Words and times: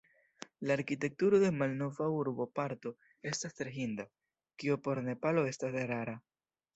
La 0.67 0.71
arkitekturo 0.75 1.41
de 1.41 1.49
la 1.49 1.53
malnova 1.57 2.07
urboparto 2.21 2.91
estas 3.33 3.57
tre 3.59 3.73
hinda, 3.75 4.07
kio 4.65 4.79
por 4.89 5.03
Nepalo 5.11 5.45
estas 5.51 5.79
rara. 5.93 6.17